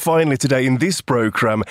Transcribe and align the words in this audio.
finally 0.00 0.38
today 0.38 0.64
in 0.64 0.78
this 0.78 1.02
program. 1.02 1.62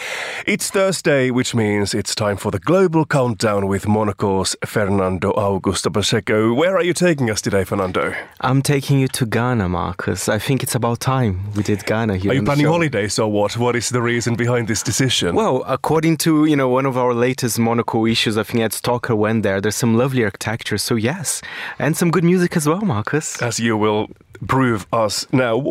It's 0.46 0.70
Thursday, 0.70 1.32
which 1.32 1.56
means 1.56 1.96
it's 1.96 2.14
time 2.14 2.38
for 2.38 2.52
the 2.52 2.60
global 2.60 3.04
countdown 3.06 3.68
with 3.68 3.88
Monocle's 3.88 4.56
Fernando 4.64 5.34
Augusto 5.34 5.92
Pacheco. 5.92 6.54
Where 6.54 6.78
are 6.78 6.84
you 6.84 6.94
taking 6.94 7.32
us 7.32 7.42
today, 7.42 7.64
Fernando? 7.64 8.14
I'm 8.42 8.62
taking 8.62 9.00
you 9.00 9.08
to 9.10 9.26
Ghana, 9.26 9.68
Marcus. 9.68 10.30
I 10.30 10.38
think 10.38 10.62
it's 10.62 10.76
about 10.76 11.00
time 11.00 11.52
we 11.56 11.64
did 11.64 11.84
Ghana 11.86 12.18
here. 12.18 12.32
Are 12.32 12.36
you 12.36 12.44
planning 12.44 12.68
holidays 12.68 13.18
or 13.18 13.32
what? 13.32 13.58
What 13.58 13.76
is 13.76 13.90
the 13.90 14.02
reason 14.02 14.36
behind 14.36 14.68
this 14.68 14.84
decision? 14.84 15.36
Well, 15.36 15.64
according 15.66 16.18
to 16.18 16.46
you 16.46 16.56
know 16.56 16.70
one 16.70 16.86
of 16.86 16.98
our 16.98 17.16
latest 17.16 17.58
Monaco 17.58 18.06
issues, 18.06 18.38
I 18.38 18.44
think 18.44 18.62
Ed 18.62 18.72
Stocker 18.72 19.18
went 19.18 19.42
there. 19.42 19.60
There's 19.60 19.76
some 19.76 19.98
lovely 19.98 20.24
architecture, 20.24 20.78
so 20.78 20.94
yes, 20.96 21.42
and 21.80 21.98
some 21.98 22.12
good 22.12 22.24
music 22.24 22.56
as 22.56 22.68
well, 22.68 22.82
Marcus. 22.82 23.42
as 23.42 23.60
you 23.60 23.76
will 23.76 24.08
prove 24.48 24.88
us 24.94 25.26
now. 25.32 25.62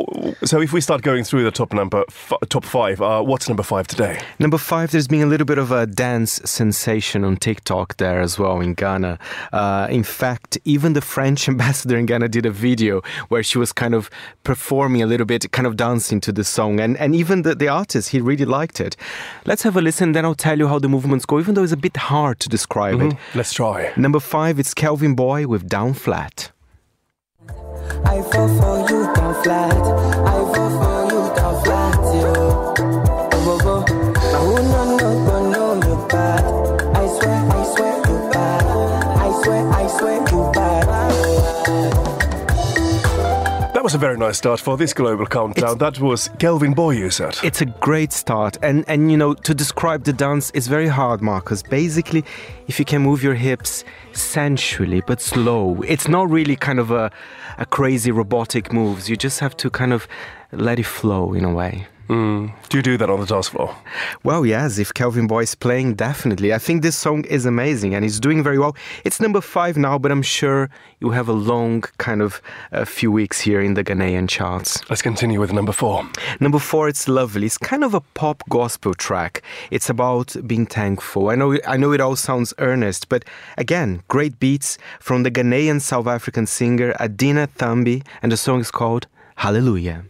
So 0.44 0.60
if 0.60 0.72
we 0.72 0.80
start 0.80 1.02
going 1.02 1.24
through 1.24 1.44
the 1.44 1.50
top 1.50 1.72
number, 1.72 2.04
f- 2.08 2.32
top 2.48 2.64
five, 2.64 3.00
uh, 3.00 3.22
what's 3.22 3.48
number 3.48 3.62
five 3.62 3.86
today? 3.86 4.20
Number 4.38 4.58
five, 4.58 4.90
there's 4.90 5.08
been 5.08 5.22
a 5.22 5.26
little 5.26 5.44
bit 5.44 5.58
of 5.58 5.72
a 5.72 5.86
dance 5.86 6.40
sensation 6.44 7.24
on 7.24 7.36
TikTok 7.36 7.96
there 7.96 8.20
as 8.20 8.38
well 8.38 8.60
in 8.60 8.74
Ghana. 8.74 9.18
Uh, 9.52 9.88
in 9.90 10.02
fact, 10.02 10.58
even 10.64 10.92
the 10.92 11.00
French 11.00 11.48
ambassador 11.52 11.96
in 11.96 12.06
Ghana 12.06 12.28
did 12.28 12.46
a 12.46 12.50
video 12.50 13.02
where 13.28 13.42
she 13.42 13.58
was 13.58 13.72
kind 13.72 13.94
of 13.94 14.10
performing 14.44 15.02
a 15.02 15.06
little 15.06 15.26
bit, 15.26 15.50
kind 15.52 15.66
of 15.66 15.76
dancing 15.76 16.20
to 16.20 16.32
the 16.32 16.44
song. 16.44 16.80
And, 16.80 16.96
and 16.98 17.14
even 17.14 17.42
the, 17.42 17.54
the 17.54 17.68
artist, 17.68 18.10
he 18.10 18.20
really 18.20 18.44
liked 18.44 18.80
it. 18.80 18.96
Let's 19.44 19.62
have 19.62 19.76
a 19.76 19.80
listen, 19.80 20.12
then 20.12 20.24
I'll 20.24 20.34
tell 20.34 20.58
you 20.58 20.68
how 20.68 20.78
the 20.78 20.88
movements 20.88 21.24
go, 21.24 21.38
even 21.38 21.54
though 21.54 21.62
it's 21.62 21.72
a 21.72 21.76
bit 21.76 21.96
hard 21.96 22.40
to 22.40 22.48
describe 22.48 23.00
it. 23.00 23.16
Let's 23.34 23.52
try. 23.52 23.92
Number 23.96 24.20
five, 24.20 24.58
it's 24.58 24.74
Kelvyn 24.74 25.14
Boy 25.14 25.46
with 25.46 25.68
Down 25.68 25.94
Flat. 25.94 26.50
I 28.04 28.22
fall 28.22 28.48
for 28.58 28.90
you 28.90 29.14
down 29.14 29.42
flat. 29.42 29.72
I 29.72 30.38
fall 30.52 30.70
for 30.78 30.98
you 31.12 31.34
down 31.36 31.64
flat, 31.64 31.98
yo. 32.22 32.97
Was 43.88 43.94
a 43.94 43.98
very 43.98 44.18
nice 44.18 44.36
start 44.36 44.60
for 44.60 44.76
this 44.76 44.92
global 44.92 45.24
countdown. 45.24 45.78
that 45.78 45.98
was 45.98 46.28
Kelvyn 46.38 46.74
Boy, 46.74 46.90
you 46.90 47.08
said. 47.08 47.38
It's 47.42 47.62
a 47.62 47.64
great 47.64 48.12
start. 48.12 48.58
And, 48.60 48.84
and 48.86 49.10
you 49.10 49.16
know, 49.16 49.32
to 49.32 49.54
describe 49.54 50.04
the 50.04 50.12
dance 50.12 50.50
is 50.50 50.68
very 50.68 50.88
hard, 50.88 51.22
Marcus. 51.22 51.62
Basically, 51.62 52.22
if 52.66 52.78
you 52.78 52.84
can 52.84 53.00
move 53.00 53.22
your 53.22 53.32
hips 53.32 53.84
sensually 54.12 55.00
but 55.06 55.22
slow, 55.22 55.80
it's 55.86 56.06
not 56.06 56.28
really 56.28 56.54
kind 56.54 56.78
of 56.78 56.90
a, 56.90 57.10
a 57.56 57.64
crazy 57.64 58.10
robotic 58.10 58.74
moves. 58.74 59.08
You 59.08 59.16
just 59.16 59.40
have 59.40 59.56
to 59.56 59.70
kind 59.70 59.94
of 59.94 60.06
let 60.52 60.78
it 60.78 60.86
flow 60.86 61.32
in 61.34 61.44
a 61.44 61.52
way. 61.52 61.86
Mm. 62.08 62.52
Do 62.70 62.78
you 62.78 62.82
do 62.82 62.96
that 62.96 63.10
on 63.10 63.20
the 63.20 63.26
dance 63.26 63.48
floor? 63.48 63.76
Well, 64.24 64.46
yes, 64.46 64.78
if 64.78 64.94
Kelvyn 64.94 65.26
Boy 65.26 65.42
is 65.42 65.54
playing, 65.54 65.94
definitely. 65.94 66.54
I 66.54 66.58
think 66.58 66.80
this 66.80 66.96
song 66.96 67.24
is 67.24 67.44
amazing 67.44 67.94
and 67.94 68.02
he's 68.02 68.18
doing 68.18 68.42
very 68.42 68.58
well. 68.58 68.74
It's 69.04 69.20
number 69.20 69.42
five 69.42 69.76
now, 69.76 69.98
but 69.98 70.10
I'm 70.10 70.22
sure 70.22 70.70
you 71.00 71.10
have 71.10 71.28
a 71.28 71.34
long 71.34 71.82
kind 71.98 72.22
of 72.22 72.40
a 72.72 72.86
few 72.86 73.12
weeks 73.12 73.42
here 73.42 73.60
in 73.60 73.74
the 73.74 73.84
Ghanaian 73.84 74.26
charts. 74.26 74.80
Let's 74.88 75.02
continue 75.02 75.38
with 75.38 75.52
number 75.52 75.72
four. 75.72 76.08
Number 76.40 76.58
four, 76.58 76.88
it's 76.88 77.08
lovely. 77.08 77.44
It's 77.44 77.58
kind 77.58 77.84
of 77.84 77.92
a 77.92 78.00
pop 78.00 78.42
gospel 78.48 78.94
track. 78.94 79.42
It's 79.70 79.90
about 79.90 80.34
being 80.46 80.64
thankful. 80.64 81.28
I 81.28 81.34
know, 81.34 81.58
I 81.66 81.76
know 81.76 81.92
it 81.92 82.00
all 82.00 82.16
sounds 82.16 82.54
earnest, 82.56 83.10
but 83.10 83.22
again, 83.58 84.02
great 84.08 84.40
beats 84.40 84.78
from 84.98 85.24
the 85.24 85.30
Ghanaian 85.30 85.82
South 85.82 86.06
African 86.06 86.46
singer 86.46 86.94
Adina 86.98 87.48
Thembi, 87.48 88.02
and 88.22 88.32
the 88.32 88.38
song 88.38 88.60
is 88.60 88.70
called 88.70 89.08
Hallelujah. 89.36 90.04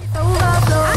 It's 0.00 0.87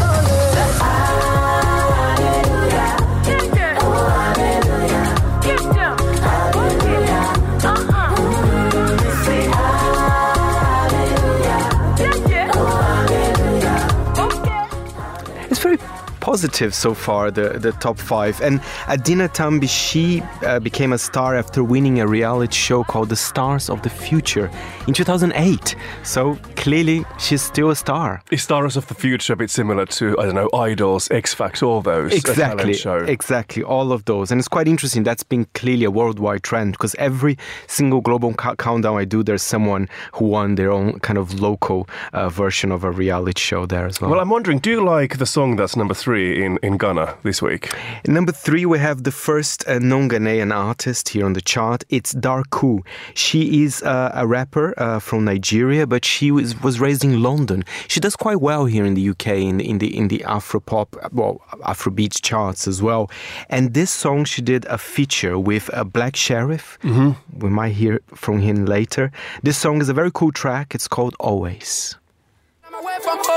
positive 16.32 16.74
so 16.74 16.94
far, 16.94 17.30
the, 17.30 17.58
the 17.58 17.72
top 17.72 17.98
five. 17.98 18.40
And 18.40 18.58
Adina 18.88 19.28
Thembi, 19.28 19.68
she 19.68 20.22
uh, 20.46 20.60
became 20.60 20.94
a 20.94 20.98
star 20.98 21.36
after 21.36 21.62
winning 21.62 22.00
a 22.00 22.06
reality 22.06 22.54
show 22.54 22.82
called 22.84 23.10
The 23.10 23.16
Stars 23.16 23.68
of 23.68 23.82
the 23.82 23.90
Future 23.90 24.50
in 24.86 24.94
2008. 24.94 25.76
So 26.04 26.36
clearly, 26.56 27.04
she's 27.18 27.42
still 27.42 27.68
a 27.68 27.76
star. 27.76 28.22
Is 28.30 28.42
Stars 28.42 28.78
of 28.78 28.86
the 28.86 28.94
Future 28.94 29.34
a 29.34 29.36
bit 29.36 29.50
similar 29.50 29.84
to, 29.84 30.18
I 30.18 30.24
don't 30.24 30.34
know, 30.34 30.48
Idols, 30.54 31.10
X 31.10 31.34
Factor, 31.34 31.66
all 31.66 31.82
those? 31.82 32.14
Exactly, 32.14 32.72
show? 32.72 33.04
exactly, 33.04 33.62
all 33.62 33.92
of 33.92 34.06
those, 34.06 34.30
and 34.30 34.38
it's 34.40 34.48
quite 34.48 34.68
interesting. 34.68 35.02
That's 35.02 35.24
been 35.24 35.44
clearly 35.52 35.84
a 35.84 35.90
worldwide 35.90 36.44
trend 36.44 36.72
because 36.72 36.94
every 36.94 37.36
single 37.66 38.00
global 38.00 38.32
cou- 38.32 38.56
countdown 38.56 38.96
I 38.96 39.04
do, 39.04 39.22
there's 39.22 39.42
someone 39.42 39.86
who 40.14 40.24
won 40.28 40.54
their 40.54 40.72
own 40.72 40.98
kind 41.00 41.18
of 41.18 41.40
local 41.40 41.86
uh, 42.14 42.30
version 42.30 42.72
of 42.72 42.84
a 42.84 42.90
reality 42.90 43.38
show 43.38 43.66
there 43.66 43.86
as 43.86 44.00
well. 44.00 44.10
well, 44.10 44.20
I'm 44.20 44.30
wondering, 44.30 44.60
do 44.60 44.70
you 44.70 44.82
like 44.82 45.18
the 45.18 45.26
song 45.26 45.56
that's 45.56 45.76
number 45.76 45.92
three 45.92 46.21
in, 46.44 46.58
in 46.62 46.76
Ghana 46.76 47.16
this 47.22 47.40
week? 47.42 47.72
Number 48.06 48.32
three, 48.32 48.66
we 48.66 48.78
have 48.78 49.04
the 49.04 49.12
first 49.12 49.66
uh, 49.68 49.78
non-Ghanaian 49.78 50.52
artist 50.52 51.10
here 51.10 51.24
on 51.24 51.34
the 51.34 51.40
chart. 51.40 51.84
It's 51.88 52.14
Darkoo. 52.14 52.80
She 53.14 53.62
is 53.62 53.82
uh, 53.82 54.10
a 54.14 54.26
rapper 54.26 54.74
uh, 54.76 54.98
from 54.98 55.24
Nigeria, 55.24 55.86
but 55.86 56.04
she 56.04 56.30
was, 56.30 56.60
was 56.62 56.80
raised 56.80 57.04
in 57.04 57.22
London. 57.22 57.64
She 57.88 58.00
does 58.00 58.16
quite 58.16 58.40
well 58.40 58.64
here 58.64 58.84
in 58.84 58.94
the 58.94 59.08
UK 59.10 59.26
in 59.28 59.58
the 59.58 59.68
in 59.68 59.78
the 59.78 59.96
in 59.96 60.08
the 60.08 60.24
Afro 60.24 60.60
pop, 60.60 60.96
well, 61.12 61.40
Afro 61.64 61.92
Afrobeat 61.92 62.22
charts 62.22 62.66
as 62.66 62.82
well. 62.82 63.10
And 63.48 63.74
this 63.74 63.90
song, 63.90 64.24
she 64.24 64.42
did 64.42 64.64
a 64.66 64.78
feature 64.78 65.38
with 65.38 65.70
a 65.72 65.84
Black 65.84 66.14
Sherif. 66.14 66.78
Mm-hmm. 66.80 67.38
We 67.38 67.50
might 67.50 67.72
hear 67.72 68.00
from 68.14 68.40
him 68.40 68.66
later. 68.66 69.10
This 69.42 69.58
song 69.58 69.80
is 69.80 69.88
a 69.88 69.94
very 69.94 70.10
cool 70.12 70.32
track. 70.32 70.74
It's 70.74 70.88
called 70.88 71.14
Always. 71.20 71.96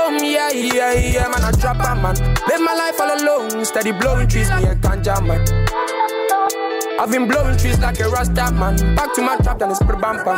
I'm 0.06 0.14
away 0.14 0.18
from 0.18 0.24
home, 0.24 0.24
yeah, 0.24 0.50
yeah, 0.50 0.92
yeah, 0.92 1.28
man, 1.28 1.42
I 1.42 1.50
drop 1.52 1.76
a 1.76 1.94
man. 2.00 2.14
Live 2.48 2.60
my 2.60 2.74
life 2.74 3.00
all 3.00 3.20
alone, 3.20 3.64
steady 3.64 3.92
blowing 3.92 4.28
trees, 4.28 4.48
me 4.50 4.64
a 4.64 4.74
ganja 4.76 5.20
man. 5.26 5.44
I've 6.98 7.10
been 7.10 7.28
blowing 7.28 7.56
trees 7.58 7.78
like 7.80 7.98
a 8.00 8.08
rasta 8.08 8.52
man. 8.52 8.76
Back 8.94 9.14
to 9.14 9.22
my 9.22 9.36
trap, 9.38 9.58
then 9.58 9.70
it's 9.70 9.80
bam 9.80 9.98
bam. 10.00 10.24
Baby, 10.24 10.30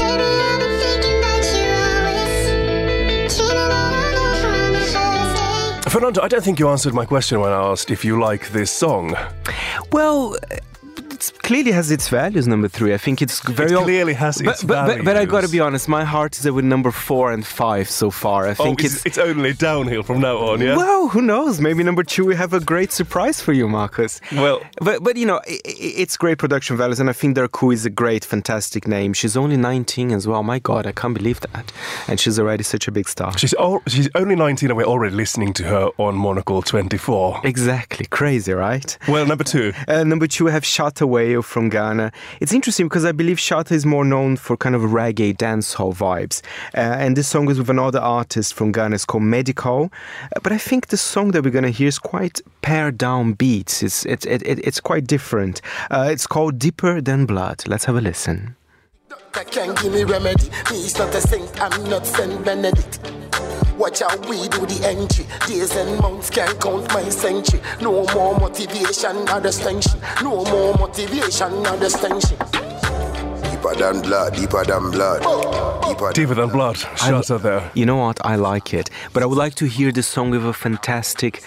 I've 0.00 0.58
been 0.58 0.78
thinking 0.80 1.20
that 1.20 1.44
you 1.54 1.68
always 1.94 3.36
cheating 3.36 3.56
on 3.56 3.92
me 3.92 4.08
from 4.42 4.72
the 4.72 4.80
first 4.92 5.84
day. 5.84 5.90
Fernando, 5.90 6.22
I 6.22 6.28
don't 6.28 6.44
think 6.44 6.58
you 6.58 6.68
answered 6.68 6.94
my 6.94 7.04
question 7.04 7.40
when 7.40 7.52
I 7.52 7.62
asked 7.70 7.90
if 7.90 8.04
you 8.04 8.20
like 8.20 8.50
this 8.50 8.70
song. 8.70 9.14
Well, 9.92 10.36
it 11.18 11.32
clearly 11.42 11.72
has 11.72 11.90
its 11.90 12.08
values. 12.08 12.46
Number 12.46 12.68
three, 12.68 12.94
I 12.94 12.98
think 12.98 13.20
it's 13.22 13.40
very. 13.48 13.72
It 13.72 13.82
clearly 13.82 14.14
has 14.14 14.40
its 14.40 14.62
but, 14.62 14.86
but, 14.86 14.96
but, 14.96 15.04
but 15.04 15.16
I 15.16 15.24
got 15.24 15.42
to 15.42 15.48
be 15.48 15.60
honest, 15.60 15.88
my 15.88 16.04
heart 16.04 16.38
is 16.38 16.50
with 16.50 16.64
number 16.64 16.90
four 16.90 17.32
and 17.32 17.44
five 17.46 17.90
so 17.90 18.10
far. 18.10 18.46
I 18.46 18.50
Oh, 18.52 18.64
think 18.64 18.84
it's, 18.84 18.96
it's. 18.96 19.06
it's 19.06 19.18
only 19.18 19.52
downhill 19.52 20.02
from 20.02 20.20
now 20.20 20.36
on, 20.38 20.60
yeah? 20.60 20.76
Well, 20.76 21.08
who 21.08 21.22
knows? 21.22 21.60
Maybe 21.60 21.82
number 21.82 22.02
two, 22.04 22.24
we 22.24 22.36
have 22.36 22.52
a 22.52 22.60
great 22.60 22.92
surprise 22.92 23.40
for 23.40 23.52
you, 23.52 23.68
Marcus. 23.68 24.20
Well- 24.32 24.60
but 24.80 25.02
but 25.02 25.16
you 25.16 25.26
know, 25.26 25.40
i 25.46 25.52
i 25.52 25.60
it's 26.02 26.16
great 26.16 26.38
production 26.38 26.76
values, 26.76 27.00
and 27.00 27.08
I 27.10 27.12
think 27.12 27.36
Darkoo 27.36 27.72
is 27.72 27.84
a 27.86 27.90
great, 27.90 28.24
fantastic 28.24 28.86
name. 28.86 29.12
She's 29.12 29.36
only 29.36 29.56
19 29.56 30.12
as 30.12 30.26
well. 30.28 30.42
My 30.42 30.58
God, 30.60 30.86
I 30.86 30.92
can't 30.92 31.14
believe 31.14 31.40
that, 31.40 31.72
and 32.08 32.20
she's 32.20 32.38
already 32.38 32.62
such 32.64 32.86
a 32.88 32.92
big 32.92 33.08
star. 33.08 33.36
She's, 33.38 33.54
al- 33.54 33.82
she's 33.86 34.08
only 34.14 34.36
19 34.36 34.70
and 34.70 34.76
we're 34.76 34.84
already 34.84 35.14
listening 35.16 35.52
to 35.54 35.64
her 35.64 35.90
on 35.98 36.14
Monocle 36.14 36.62
24. 36.62 37.40
Exactly, 37.44 38.06
crazy, 38.06 38.52
right? 38.52 38.96
Well, 39.08 39.26
number 39.26 39.44
two. 39.44 39.72
Uh, 39.88 40.04
number 40.04 40.26
two, 40.26 40.44
we 40.46 40.50
have 40.52 40.62
Shatta 40.64 41.07
Wale 41.08 41.42
from 41.42 41.68
Ghana. 41.68 42.12
It's 42.40 42.52
interesting 42.52 42.86
because 42.86 43.04
I 43.04 43.12
believe 43.12 43.38
Shatta 43.38 43.72
is 43.72 43.84
more 43.84 44.04
known 44.04 44.36
for 44.36 44.56
kind 44.56 44.74
of 44.74 44.82
reggae 44.82 45.36
dancehall 45.36 45.94
vibes. 45.94 46.42
Uh, 46.74 46.96
and 47.02 47.16
this 47.16 47.28
song 47.28 47.50
is 47.50 47.58
with 47.58 47.70
another 47.70 47.98
artist 47.98 48.54
from 48.54 48.72
Ghana. 48.72 48.94
It's 48.94 49.04
called 49.04 49.24
Medikal. 49.24 49.92
Uh, 50.36 50.40
but 50.42 50.52
I 50.52 50.58
think 50.58 50.88
the 50.88 50.96
song 50.96 51.32
that 51.32 51.42
we're 51.44 51.50
going 51.50 51.64
to 51.64 51.70
hear 51.70 51.88
is 51.88 51.98
quite 51.98 52.40
pared 52.62 52.98
down 52.98 53.32
beats. 53.32 53.82
It's, 53.82 54.04
it's, 54.06 54.26
it, 54.26 54.42
it, 54.42 54.58
it's 54.66 54.80
quite 54.80 55.06
different. 55.06 55.60
Uh, 55.90 56.08
it's 56.10 56.26
called 56.26 56.58
Deeper 56.58 57.00
Than 57.00 57.26
Blood. 57.26 57.64
Let's 57.66 57.86
have 57.86 57.96
a 57.96 58.00
listen. 58.00 58.56
That 59.32 59.50
can 59.50 59.74
give 59.74 59.92
me 59.92 60.04
remedy. 60.04 60.48
Me 60.70 60.88
not 60.98 61.14
a 61.14 61.20
saint, 61.20 61.60
I'm 61.60 61.84
not 61.90 62.06
Saint 62.06 62.44
Benedict. 62.44 63.17
Watch 63.78 64.00
how 64.00 64.16
we 64.28 64.48
do 64.48 64.66
the 64.66 64.80
entry. 64.84 65.24
Days 65.46 65.76
and 65.76 66.00
months 66.00 66.30
can't 66.30 66.60
count 66.60 66.92
my 66.92 67.08
century. 67.10 67.60
No 67.80 68.04
more 68.12 68.36
motivation, 68.38 69.24
not 69.24 69.46
extension. 69.46 70.00
No 70.20 70.44
more 70.44 70.74
motivation, 70.74 71.62
not 71.62 71.80
extension. 71.82 72.36
Deeper 73.50 73.74
than 73.76 74.02
blood, 74.02 74.34
deeper 74.34 74.64
than 74.64 74.90
blood. 74.90 75.22
Deeper 75.88 76.12
Deeper 76.12 76.34
Than 76.34 76.50
Blood. 76.50 76.76
Shatta 76.76 77.40
there. 77.40 77.70
You 77.74 77.86
know 77.86 77.96
what? 77.96 78.18
I 78.26 78.34
like 78.36 78.74
it. 78.74 78.90
But 79.12 79.22
I 79.22 79.26
would 79.26 79.38
like 79.38 79.54
to 79.54 79.66
hear 79.66 79.92
the 79.92 80.02
song 80.02 80.30
with 80.30 80.44
a 80.44 80.52
fantastic 80.52 81.42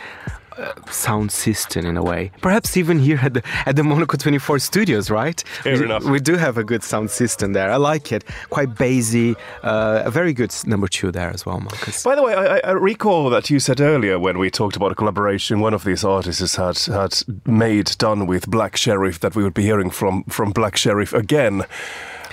uh, 0.58 0.74
sound 0.92 1.32
system 1.32 1.86
in 1.86 1.98
a 1.98 2.04
way. 2.04 2.32
Perhaps 2.42 2.78
even 2.78 3.00
here 3.00 3.20
at 3.22 3.34
the 3.34 3.42
at 3.66 3.76
the 3.76 3.84
Monocle 3.84 4.18
24 4.18 4.60
studios, 4.60 5.10
right? 5.10 5.42
Fair 5.64 5.78
we, 5.78 5.86
enough. 5.86 6.04
we 6.04 6.20
do 6.20 6.36
have 6.36 6.58
a 6.58 6.64
good 6.64 6.84
sound 6.84 7.10
system 7.12 7.54
there. 7.54 7.72
I 7.72 7.78
like 7.78 8.12
it. 8.12 8.24
Quite 8.50 8.76
bassy. 8.76 9.36
Uh, 9.64 10.02
a 10.06 10.12
very 10.12 10.34
good 10.34 10.54
number 10.66 10.88
two 10.88 11.12
there 11.12 11.30
as 11.30 11.46
well, 11.46 11.60
Marcus. 11.60 12.04
By 12.04 12.16
the 12.16 12.24
way, 12.24 12.34
I, 12.34 12.58
I- 12.58 12.62
I 12.64 12.72
recall 12.72 13.30
that 13.32 13.50
you 13.50 13.60
said 13.60 13.82
earlier 13.82 14.18
when 14.20 14.38
we 14.38 14.50
talked 14.50 14.76
about 14.76 14.92
a 14.92 14.96
collaboration, 14.96 15.60
one 15.62 15.74
of 15.74 15.84
these 15.84 16.04
artists 16.04 16.56
had 16.56 16.78
had 16.80 17.14
made 17.46 17.96
done 17.98 18.28
with 18.28 18.50
Black 18.50 18.76
Sherif 18.76 19.20
that 19.20 19.36
we 19.36 19.44
would 19.44 19.54
be 19.54 19.64
hearing 19.64 19.90
from 19.90 20.24
from 20.26 20.52
Black 20.52 20.76
Sherif 20.76 21.14
again. 21.14 21.64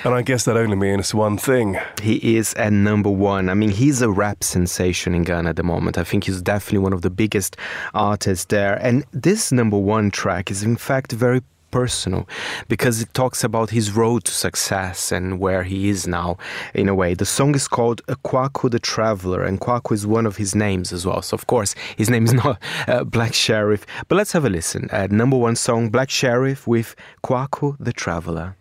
And 0.05 0.15
I 0.15 0.23
guess 0.23 0.45
that 0.45 0.57
only 0.57 0.77
means 0.77 1.13
one 1.13 1.39
thing. 1.39 1.77
He 2.01 2.37
is 2.37 2.55
at 2.55 2.73
number 2.73 3.11
one. 3.11 3.49
I 3.49 3.55
mean, 3.55 3.71
he's 3.71 4.01
a 4.01 4.09
rap 4.09 4.45
sensation 4.45 5.15
in 5.15 5.25
Ghana 5.25 5.51
at 5.51 5.57
the 5.57 5.65
moment. 5.65 5.99
I 5.99 6.05
think 6.05 6.25
he's 6.25 6.41
definitely 6.41 6.79
one 6.79 6.93
of 6.93 7.03
the 7.03 7.11
biggest 7.11 7.57
artists 7.95 8.45
there. 8.47 8.77
And 8.77 9.05
this 9.13 9.51
number 9.51 9.77
one 9.77 10.11
track 10.11 10.51
is, 10.51 10.63
in 10.63 10.77
fact, 10.77 11.13
very 11.13 11.43
personal 11.71 12.27
because 12.69 13.03
it 13.03 13.13
talks 13.13 13.45
about 13.45 13.71
his 13.71 13.93
road 13.93 14.25
to 14.25 14.33
success 14.33 15.13
and 15.13 15.39
where 15.39 15.65
he 15.65 15.89
is 15.89 16.07
now 16.07 16.39
in 16.73 16.89
a 16.89 16.95
way 16.95 17.13
the 17.13 17.27
song 17.27 17.55
is 17.55 17.69
called 17.69 18.01
Kwaku 18.07 18.71
the 18.71 18.79
Traveler 18.79 19.45
and 19.45 19.61
Kwaku 19.61 19.93
is 19.93 20.07
one 20.07 20.25
of 20.25 20.37
his 20.37 20.55
names 20.55 20.95
as 20.95 21.05
well 21.05 21.21
so 21.21 21.35
of 21.35 21.47
course 21.47 21.75
his 21.97 22.09
name 22.09 22.25
is 22.25 22.33
not 22.45 22.59
uh, 22.87 23.05
Black 23.05 23.33
Sherif 23.33 23.83
but 24.09 24.17
let's 24.17 24.33
have 24.33 24.47
a 24.47 24.51
listen 24.51 24.89
at 24.91 25.13
number 25.13 25.37
one 25.37 25.57
song 25.57 25.91
Black 25.91 26.09
Sherif 26.09 26.67
with 26.67 26.97
Kwaku 27.23 27.77
the 27.79 27.93
Traveler 27.93 28.57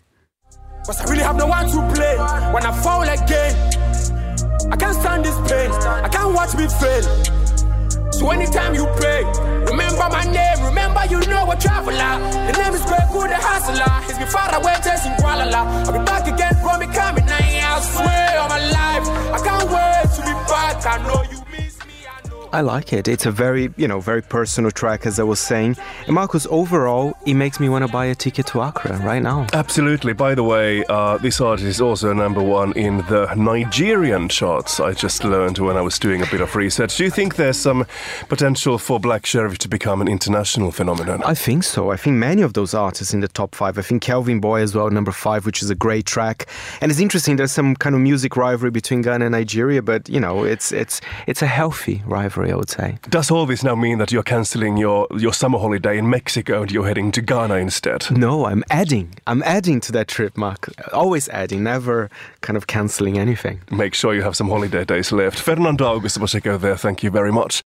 Cause 0.85 1.01
I 1.01 1.09
really 1.09 1.23
have 1.23 1.35
no 1.35 1.47
one 1.47 1.65
to 1.65 1.93
play 1.93 2.15
when 2.53 2.65
I 2.65 2.71
fall 2.83 3.03
again. 3.03 3.55
I 4.71 4.75
can't 4.75 4.95
stand 4.95 5.25
this 5.25 5.35
pain. 5.49 5.71
I 5.71 6.09
can't 6.09 6.33
watch 6.33 6.55
me 6.55 6.67
fail. 6.67 7.03
So 8.11 8.29
anytime 8.31 8.73
you 8.73 8.85
pray, 8.97 9.23
remember 9.69 10.07
my 10.09 10.23
name. 10.23 10.63
Remember 10.65 11.05
you 11.09 11.19
know 11.27 11.49
a 11.51 11.55
traveler. 11.55 12.19
The 12.47 12.53
name 12.57 12.73
is 12.73 12.81
Kweku 12.81 13.27
the 13.27 13.37
hustler. 13.37 14.07
He's 14.07 14.17
been 14.17 14.27
far 14.27 14.53
away 14.55 14.75
chasing 14.83 15.13
Kuala 15.21 15.51
I'll 15.53 15.91
be 15.91 15.99
back 16.05 16.27
again, 16.27 16.53
bro. 16.61 16.77
Me 16.79 16.87
coming 16.87 17.25
now. 17.25 17.36
I 22.53 22.61
like 22.61 22.93
it. 22.93 23.07
It's 23.07 23.25
a 23.25 23.31
very, 23.31 23.71
you 23.77 23.87
know, 23.87 23.99
very 23.99 24.21
personal 24.21 24.71
track, 24.71 25.05
as 25.05 25.19
I 25.19 25.23
was 25.23 25.39
saying. 25.39 25.77
And 26.05 26.15
Marcus, 26.15 26.47
overall, 26.49 27.15
it 27.25 27.33
makes 27.33 27.59
me 27.59 27.69
want 27.69 27.85
to 27.85 27.91
buy 27.91 28.05
a 28.05 28.15
ticket 28.15 28.47
to 28.47 28.61
Accra 28.61 28.97
right 28.99 29.21
now. 29.21 29.47
Absolutely. 29.53 30.13
By 30.13 30.35
the 30.35 30.43
way, 30.43 30.85
uh, 30.85 31.17
this 31.17 31.41
artist 31.41 31.67
is 31.67 31.81
also 31.81 32.13
number 32.13 32.41
one 32.41 32.73
in 32.73 32.97
the 33.09 33.33
Nigerian 33.35 34.29
charts. 34.29 34.79
I 34.79 34.93
just 34.93 35.23
learned 35.23 35.57
when 35.57 35.77
I 35.77 35.81
was 35.81 35.99
doing 35.99 36.21
a 36.21 36.25
bit 36.27 36.41
of 36.41 36.55
research. 36.55 36.97
Do 36.97 37.03
you 37.03 37.09
think 37.09 37.35
there's 37.35 37.57
some 37.57 37.85
potential 38.29 38.77
for 38.77 38.99
Black 38.99 39.23
Sherif 39.23 39.57
to 39.59 39.67
become 39.67 40.01
an 40.01 40.07
international 40.07 40.71
phenomenon? 40.71 41.21
I 41.23 41.33
think 41.33 41.63
so. 41.63 41.91
I 41.91 41.97
think 41.97 42.17
many 42.17 42.41
of 42.41 42.53
those 42.53 42.73
artists 42.73 43.13
in 43.13 43.19
the 43.19 43.27
top 43.27 43.55
five. 43.55 43.77
I 43.77 43.81
think 43.81 44.01
Kelvyn 44.01 44.39
Boy 44.39 44.61
as 44.61 44.75
well, 44.75 44.89
number 44.89 45.11
five, 45.11 45.45
which 45.45 45.61
is 45.61 45.69
a 45.69 45.75
great 45.75 46.05
track. 46.05 46.47
And 46.81 46.91
it's 46.91 46.99
interesting. 46.99 47.35
There's 47.35 47.51
some 47.51 47.75
kind 47.75 47.95
of 47.95 48.01
music 48.01 48.35
rivalry 48.37 48.71
between 48.71 49.01
Ghana 49.01 49.25
and 49.25 49.31
Nigeria, 49.33 49.81
but 49.81 50.07
you 50.07 50.19
know, 50.19 50.43
it's 50.43 50.71
it's 50.71 51.01
it's 51.25 51.41
a 51.41 51.47
healthy 51.47 52.03
rivalry, 52.05 52.36
I 52.45 52.55
would 52.55 52.69
say. 52.69 52.97
Does 53.09 53.31
all 53.31 53.45
this 53.45 53.63
now 53.63 53.75
mean 53.75 53.97
that 53.97 54.11
you're 54.11 54.23
cancelling 54.23 54.77
your, 54.77 55.07
your 55.17 55.33
summer 55.33 55.59
holiday 55.59 55.97
in 55.97 56.09
Mexico 56.09 56.61
and 56.61 56.71
you're 56.71 56.87
heading 56.87 57.11
to 57.13 57.21
Ghana 57.21 57.55
instead? 57.55 58.09
No, 58.11 58.45
I'm 58.45 58.63
adding. 58.69 59.15
I'm 59.25 59.43
adding 59.43 59.79
to 59.81 59.91
that 59.93 60.07
trip, 60.07 60.37
Mark. 60.37 60.69
Always 60.93 61.29
adding, 61.29 61.63
never 61.63 62.09
kind 62.41 62.57
of 62.57 62.67
canceling 62.67 63.17
anything. 63.17 63.61
Make 63.71 63.93
sure 63.93 64.13
you 64.13 64.21
have 64.21 64.35
some 64.35 64.49
holiday 64.49 64.85
days 64.85 65.11
left. 65.11 65.39
Fernando 65.39 65.85
Augusto 65.85 66.19
Pacheco 66.19 66.57
there, 66.57 66.77
thank 66.77 67.03
you 67.03 67.09
very 67.11 67.31
much. 67.31 67.63